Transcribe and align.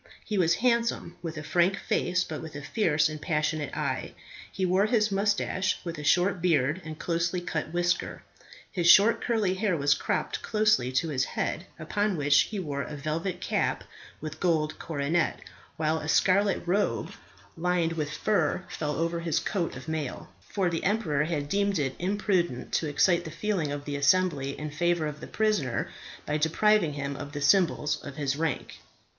He 0.25 0.35
was 0.39 0.55
handsome, 0.65 1.15
with 1.21 1.37
a 1.37 1.43
frank 1.43 1.77
face, 1.77 2.23
but 2.23 2.41
with 2.41 2.55
a 2.55 2.63
fierce 2.63 3.07
and 3.07 3.21
passionate 3.21 3.77
eye. 3.77 4.15
He 4.51 4.65
wore 4.65 4.87
his 4.87 5.11
moustache 5.11 5.77
with 5.85 5.99
a 5.99 6.03
short 6.03 6.41
beard 6.41 6.81
and 6.83 6.97
closely 6.97 7.39
cut 7.39 7.71
whisker. 7.71 8.23
His 8.71 8.89
short 8.89 9.21
curly 9.21 9.53
hair 9.53 9.77
was 9.77 9.93
cropped 9.93 10.41
closely 10.41 10.91
to 10.93 11.09
his 11.09 11.25
head, 11.25 11.67
upon 11.77 12.17
which 12.17 12.35
he 12.49 12.57
wore 12.59 12.81
a 12.81 12.95
velvet 12.97 13.41
cap 13.41 13.83
with 14.21 14.39
gold 14.39 14.79
coronet, 14.79 15.39
while 15.77 15.99
a 15.99 16.07
scarlet 16.07 16.63
robe 16.65 17.11
lined 17.55 17.93
with 17.93 18.09
fur 18.09 18.63
fell 18.69 18.95
over 18.95 19.19
his 19.19 19.37
coat 19.39 19.75
of 19.75 19.87
mail, 19.87 20.29
for 20.39 20.67
the 20.67 20.83
emperor 20.83 21.25
had 21.25 21.47
deemed 21.47 21.77
it 21.77 21.93
imprudent 21.99 22.71
to 22.71 22.87
excite 22.87 23.23
the 23.23 23.29
feeling 23.29 23.71
of 23.71 23.85
the 23.85 23.95
assembly 23.95 24.57
in 24.57 24.71
favour 24.71 25.05
of 25.05 25.19
the 25.19 25.27
prisoner 25.27 25.91
by 26.25 26.37
depriving 26.39 26.93
him 26.93 27.15
of 27.15 27.33
the 27.33 27.41
symbols 27.41 28.01
of 28.03 28.15
his 28.15 28.35
rank. 28.35 28.79